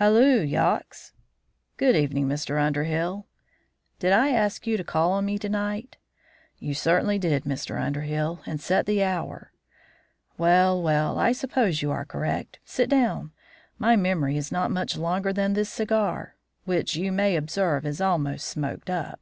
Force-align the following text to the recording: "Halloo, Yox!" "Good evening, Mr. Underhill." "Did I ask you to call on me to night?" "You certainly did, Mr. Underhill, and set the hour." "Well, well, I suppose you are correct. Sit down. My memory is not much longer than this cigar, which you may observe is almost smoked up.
"Halloo, 0.00 0.40
Yox!" 0.40 1.12
"Good 1.76 1.94
evening, 1.96 2.26
Mr. 2.28 2.58
Underhill." 2.58 3.26
"Did 3.98 4.10
I 4.10 4.30
ask 4.30 4.66
you 4.66 4.78
to 4.78 4.82
call 4.84 5.12
on 5.12 5.26
me 5.26 5.38
to 5.38 5.50
night?" 5.50 5.98
"You 6.58 6.72
certainly 6.72 7.18
did, 7.18 7.44
Mr. 7.44 7.78
Underhill, 7.78 8.40
and 8.46 8.58
set 8.58 8.86
the 8.86 9.04
hour." 9.04 9.52
"Well, 10.38 10.80
well, 10.82 11.18
I 11.18 11.32
suppose 11.32 11.82
you 11.82 11.90
are 11.90 12.06
correct. 12.06 12.58
Sit 12.64 12.88
down. 12.88 13.32
My 13.78 13.96
memory 13.96 14.38
is 14.38 14.50
not 14.50 14.70
much 14.70 14.96
longer 14.96 15.30
than 15.30 15.52
this 15.52 15.68
cigar, 15.68 16.36
which 16.64 16.96
you 16.96 17.12
may 17.12 17.36
observe 17.36 17.84
is 17.84 18.00
almost 18.00 18.46
smoked 18.46 18.88
up. 18.88 19.20